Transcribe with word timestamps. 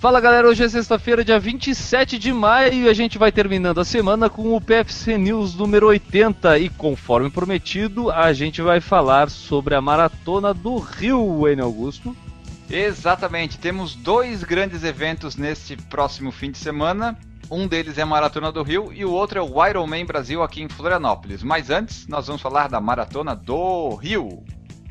Fala 0.00 0.20
galera, 0.20 0.46
hoje 0.46 0.62
é 0.62 0.68
sexta-feira, 0.68 1.24
dia 1.24 1.40
27 1.40 2.20
de 2.20 2.32
maio, 2.32 2.72
e 2.72 2.88
a 2.88 2.92
gente 2.92 3.18
vai 3.18 3.32
terminando 3.32 3.80
a 3.80 3.84
semana 3.84 4.30
com 4.30 4.54
o 4.54 4.60
PFC 4.60 5.18
News 5.18 5.56
número 5.56 5.88
80. 5.88 6.56
E 6.56 6.68
conforme 6.68 7.28
prometido, 7.28 8.08
a 8.08 8.32
gente 8.32 8.62
vai 8.62 8.80
falar 8.80 9.28
sobre 9.28 9.74
a 9.74 9.80
maratona 9.80 10.54
do 10.54 10.78
Rio, 10.78 11.48
N. 11.48 11.60
Augusto. 11.62 12.16
Exatamente, 12.70 13.58
temos 13.58 13.96
dois 13.96 14.44
grandes 14.44 14.84
eventos 14.84 15.34
neste 15.34 15.76
próximo 15.76 16.30
fim 16.30 16.52
de 16.52 16.58
semana. 16.58 17.18
Um 17.50 17.66
deles 17.66 17.98
é 17.98 18.02
a 18.02 18.06
Maratona 18.06 18.52
do 18.52 18.62
Rio 18.62 18.92
e 18.92 19.04
o 19.04 19.10
outro 19.10 19.40
é 19.40 19.42
o 19.42 19.66
Ironman 19.66 20.04
Brasil 20.04 20.44
aqui 20.44 20.62
em 20.62 20.68
Florianópolis. 20.68 21.42
Mas 21.42 21.70
antes, 21.70 22.06
nós 22.06 22.28
vamos 22.28 22.40
falar 22.40 22.68
da 22.68 22.80
Maratona 22.80 23.34
do 23.34 23.96
Rio. 23.96 24.44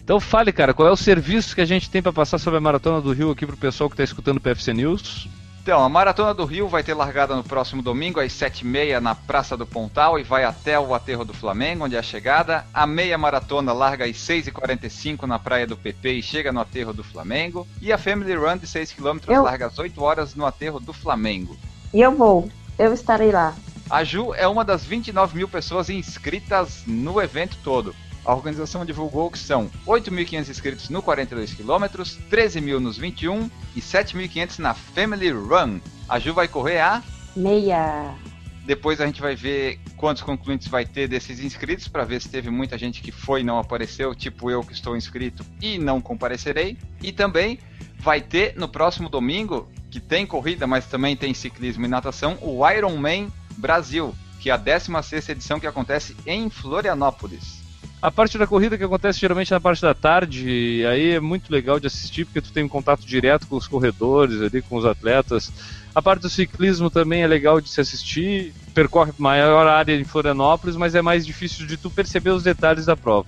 Então 0.07 0.21
fale, 0.21 0.53
cara, 0.53 0.73
qual 0.73 0.87
é 0.87 0.91
o 0.91 0.95
serviço 0.95 1.53
que 1.53 1.59
a 1.59 1.65
gente 1.65 1.89
tem 1.89 2.01
para 2.01 2.13
passar 2.13 2.37
sobre 2.37 2.57
a 2.57 2.61
Maratona 2.61 3.01
do 3.01 3.11
Rio 3.11 3.29
aqui 3.29 3.45
pro 3.45 3.57
pessoal 3.57 3.89
que 3.89 3.93
está 3.93 4.05
escutando 4.05 4.37
o 4.37 4.39
PFC 4.39 4.73
News? 4.73 5.27
Então, 5.61 5.83
a 5.83 5.89
Maratona 5.89 6.33
do 6.33 6.45
Rio 6.45 6.69
vai 6.69 6.81
ter 6.81 6.93
largada 6.93 7.35
no 7.35 7.43
próximo 7.43 7.81
domingo, 7.81 8.21
às 8.21 8.31
7h30, 8.31 9.01
na 9.01 9.13
Praça 9.13 9.57
do 9.57 9.67
Pontal, 9.67 10.17
e 10.17 10.23
vai 10.23 10.45
até 10.45 10.79
o 10.79 10.93
Aterro 10.93 11.25
do 11.25 11.33
Flamengo, 11.33 11.83
onde 11.83 11.97
é 11.97 11.99
a 11.99 12.01
chegada. 12.01 12.65
A 12.73 12.87
meia 12.87 13.17
maratona 13.17 13.73
larga 13.73 14.05
às 14.05 14.15
6h45 14.15 15.23
na 15.23 15.37
Praia 15.37 15.67
do 15.67 15.75
PP 15.75 16.13
e 16.13 16.23
chega 16.23 16.53
no 16.53 16.61
Aterro 16.61 16.93
do 16.93 17.03
Flamengo. 17.03 17.67
E 17.81 17.91
a 17.91 17.97
Family 17.97 18.33
Run 18.33 18.59
de 18.59 18.65
6km 18.65 19.23
eu... 19.27 19.43
larga 19.43 19.65
às 19.65 19.77
8 19.77 20.01
horas 20.01 20.35
no 20.35 20.45
Aterro 20.45 20.79
do 20.79 20.93
Flamengo. 20.93 21.57
E 21.93 21.99
eu 21.99 22.13
vou, 22.13 22.49
eu 22.79 22.93
estarei 22.93 23.33
lá. 23.33 23.53
A 23.89 24.05
Ju 24.05 24.33
é 24.33 24.47
uma 24.47 24.63
das 24.63 24.85
29 24.85 25.35
mil 25.35 25.49
pessoas 25.49 25.89
inscritas 25.89 26.83
no 26.87 27.21
evento 27.21 27.57
todo. 27.61 27.93
A 28.27 28.35
organização 28.35 28.83
divulgou 28.83 29.31
que 29.31 29.39
são 29.39 29.71
8.500 29.85 30.49
inscritos 30.49 30.89
no 30.89 31.01
42 31.01 31.53
km, 31.53 32.03
13 32.29 32.59
mil 32.59 32.77
nos 32.77 32.97
21 32.97 33.49
e 33.73 33.79
7.500 33.79 34.59
na 34.59 34.73
Family 34.73 35.31
Run. 35.31 35.79
A 36.09 36.19
Ju 36.19 36.33
vai 36.33 36.49
correr 36.49 36.81
a 36.81 37.01
meia. 37.33 38.13
Depois 38.65 38.99
a 38.99 39.05
gente 39.05 39.21
vai 39.21 39.33
ver 39.33 39.79
quantos 39.95 40.21
concluintes 40.21 40.67
vai 40.67 40.85
ter 40.85 41.07
desses 41.07 41.39
inscritos 41.39 41.87
para 41.87 42.03
ver 42.03 42.21
se 42.21 42.27
teve 42.27 42.49
muita 42.49 42.77
gente 42.77 43.01
que 43.01 43.13
foi 43.13 43.39
e 43.39 43.43
não 43.45 43.59
apareceu, 43.59 44.13
tipo 44.13 44.51
eu 44.51 44.61
que 44.61 44.73
estou 44.73 44.97
inscrito 44.97 45.45
e 45.61 45.77
não 45.77 46.01
comparecerei. 46.01 46.77
E 47.01 47.13
também 47.13 47.57
vai 47.97 48.19
ter 48.19 48.57
no 48.57 48.67
próximo 48.67 49.07
domingo, 49.07 49.69
que 49.89 50.01
tem 50.01 50.25
corrida, 50.25 50.67
mas 50.67 50.85
também 50.85 51.15
tem 51.15 51.33
ciclismo 51.33 51.85
e 51.85 51.87
natação, 51.87 52.37
o 52.41 52.69
Ironman 52.69 53.31
Brasil, 53.55 54.13
que 54.41 54.49
é 54.49 54.53
a 54.53 54.59
16ª 54.59 55.29
edição 55.29 55.61
que 55.61 55.67
acontece 55.67 56.13
em 56.25 56.49
Florianópolis. 56.49 57.66
A 57.99 58.11
parte 58.11 58.37
da 58.37 58.45
corrida 58.45 58.77
que 58.77 58.83
acontece 58.83 59.19
geralmente 59.19 59.51
na 59.51 59.59
parte 59.59 59.81
da 59.81 59.93
tarde, 59.93 60.85
aí 60.85 61.13
é 61.13 61.19
muito 61.19 61.51
legal 61.51 61.79
de 61.79 61.87
assistir 61.87 62.25
porque 62.25 62.41
tu 62.41 62.51
tem 62.51 62.63
um 62.63 62.69
contato 62.69 63.03
direto 63.03 63.47
com 63.47 63.55
os 63.55 63.67
corredores 63.67 64.39
ali, 64.39 64.61
com 64.61 64.77
os 64.77 64.85
atletas. 64.85 65.51
A 65.95 66.01
parte 66.01 66.21
do 66.21 66.29
ciclismo 66.29 66.91
também 66.91 67.23
é 67.23 67.27
legal 67.27 67.59
de 67.59 67.69
se 67.69 67.81
assistir, 67.81 68.53
percorre 68.71 69.11
maior 69.17 69.65
área 69.65 69.99
em 69.99 70.03
Florianópolis, 70.03 70.75
mas 70.75 70.93
é 70.93 71.01
mais 71.01 71.25
difícil 71.25 71.65
de 71.65 71.75
tu 71.75 71.89
perceber 71.89 72.29
os 72.29 72.43
detalhes 72.43 72.85
da 72.85 72.95
prova. 72.95 73.25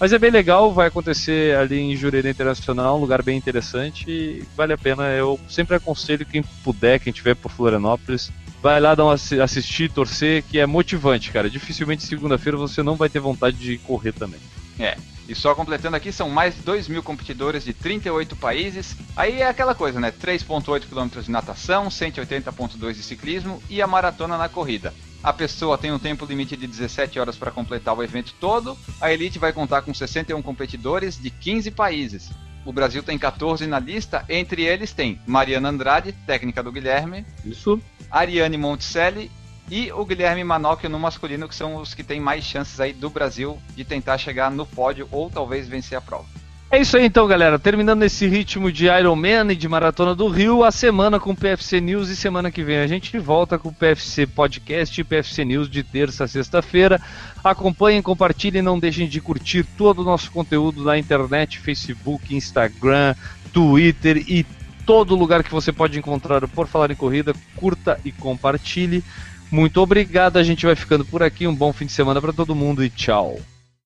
Mas 0.00 0.12
é 0.12 0.18
bem 0.18 0.30
legal, 0.30 0.72
vai 0.72 0.88
acontecer 0.88 1.56
ali 1.56 1.78
em 1.78 1.96
Jurerê 1.96 2.30
Internacional, 2.30 2.96
um 2.96 3.00
lugar 3.00 3.22
bem 3.22 3.38
interessante 3.38 4.10
e 4.10 4.44
vale 4.56 4.72
a 4.72 4.78
pena. 4.78 5.10
Eu 5.10 5.38
sempre 5.48 5.76
aconselho 5.76 6.26
quem 6.26 6.42
puder, 6.64 6.98
quem 6.98 7.12
tiver 7.12 7.36
por 7.36 7.52
Florianópolis, 7.52 8.32
vai 8.62 8.80
lá 8.80 8.94
dar 8.94 9.10
assistir, 9.12 9.90
torcer, 9.90 10.42
que 10.44 10.58
é 10.58 10.66
motivante, 10.66 11.30
cara. 11.30 11.48
Dificilmente 11.50 12.02
segunda-feira 12.02 12.56
você 12.56 12.82
não 12.82 12.96
vai 12.96 13.08
ter 13.08 13.20
vontade 13.20 13.56
de 13.56 13.78
correr 13.78 14.12
também. 14.12 14.40
É. 14.78 14.96
E 15.28 15.34
só 15.34 15.54
completando 15.54 15.94
aqui, 15.94 16.10
são 16.10 16.30
mais 16.30 16.54
de 16.54 16.62
2 16.62 16.88
mil 16.88 17.02
competidores 17.02 17.62
de 17.62 17.74
38 17.74 18.34
países. 18.34 18.96
Aí 19.14 19.42
é 19.42 19.46
aquela 19.46 19.74
coisa, 19.74 20.00
né? 20.00 20.10
3,8 20.10 20.86
km 20.88 21.20
de 21.20 21.30
natação, 21.30 21.88
180,2 21.88 22.94
de 22.94 23.02
ciclismo 23.02 23.62
e 23.68 23.82
a 23.82 23.86
maratona 23.86 24.38
na 24.38 24.48
corrida. 24.48 24.94
A 25.22 25.32
pessoa 25.32 25.76
tem 25.76 25.92
um 25.92 25.98
tempo 25.98 26.24
limite 26.24 26.56
de 26.56 26.66
17 26.66 27.18
horas 27.20 27.36
para 27.36 27.50
completar 27.50 27.94
o 27.94 28.02
evento 28.02 28.32
todo. 28.40 28.78
A 29.00 29.12
Elite 29.12 29.38
vai 29.38 29.52
contar 29.52 29.82
com 29.82 29.92
61 29.92 30.40
competidores 30.40 31.20
de 31.20 31.28
15 31.28 31.72
países. 31.72 32.30
O 32.68 32.72
Brasil 32.72 33.02
tem 33.02 33.18
14 33.18 33.66
na 33.66 33.78
lista, 33.78 34.26
entre 34.28 34.60
eles 34.62 34.92
tem 34.92 35.18
Mariana 35.26 35.70
Andrade, 35.70 36.12
técnica 36.26 36.62
do 36.62 36.70
Guilherme. 36.70 37.24
Isso. 37.42 37.80
Ariane 38.10 38.58
Monticelli 38.58 39.30
e 39.70 39.90
o 39.90 40.04
Guilherme 40.04 40.44
Manocchio 40.44 40.90
no 40.90 40.98
masculino, 40.98 41.48
que 41.48 41.54
são 41.54 41.76
os 41.76 41.94
que 41.94 42.04
têm 42.04 42.20
mais 42.20 42.44
chances 42.44 42.78
aí 42.78 42.92
do 42.92 43.08
Brasil 43.08 43.58
de 43.74 43.86
tentar 43.86 44.18
chegar 44.18 44.50
no 44.50 44.66
pódio 44.66 45.08
ou 45.10 45.30
talvez 45.30 45.66
vencer 45.66 45.96
a 45.96 46.00
prova. 46.02 46.26
É 46.70 46.78
isso 46.78 46.98
aí 46.98 47.06
então, 47.06 47.26
galera. 47.26 47.58
Terminando 47.58 48.02
esse 48.02 48.26
ritmo 48.26 48.70
de 48.70 48.88
Ironman 48.88 49.50
e 49.50 49.56
de 49.56 49.66
Maratona 49.66 50.14
do 50.14 50.28
Rio, 50.28 50.62
a 50.62 50.70
semana 50.70 51.18
com 51.18 51.30
o 51.30 51.36
PFC 51.36 51.80
News 51.80 52.10
e 52.10 52.16
semana 52.16 52.50
que 52.50 52.62
vem 52.62 52.76
a 52.76 52.86
gente 52.86 53.18
volta 53.18 53.58
com 53.58 53.70
o 53.70 53.74
PFC 53.74 54.26
Podcast 54.26 55.00
e 55.00 55.04
PFC 55.04 55.46
News 55.46 55.70
de 55.70 55.82
terça 55.82 56.24
a 56.24 56.28
sexta-feira. 56.28 57.00
Acompanhem, 57.42 58.02
compartilhem, 58.02 58.60
não 58.60 58.78
deixem 58.78 59.08
de 59.08 59.18
curtir 59.18 59.64
todo 59.78 60.02
o 60.02 60.04
nosso 60.04 60.30
conteúdo 60.30 60.84
na 60.84 60.98
internet, 60.98 61.58
Facebook, 61.58 62.36
Instagram, 62.36 63.14
Twitter 63.50 64.18
e 64.28 64.44
todo 64.84 65.16
lugar 65.16 65.42
que 65.42 65.50
você 65.50 65.72
pode 65.72 65.98
encontrar 65.98 66.46
Por 66.48 66.66
Falar 66.66 66.90
em 66.90 66.96
Corrida. 66.96 67.32
Curta 67.56 67.98
e 68.04 68.12
compartilhe. 68.12 69.02
Muito 69.50 69.80
obrigado, 69.80 70.36
a 70.36 70.42
gente 70.42 70.66
vai 70.66 70.76
ficando 70.76 71.02
por 71.02 71.22
aqui. 71.22 71.46
Um 71.46 71.54
bom 71.54 71.72
fim 71.72 71.86
de 71.86 71.92
semana 71.92 72.20
para 72.20 72.34
todo 72.34 72.54
mundo 72.54 72.84
e 72.84 72.90
tchau. 72.90 73.38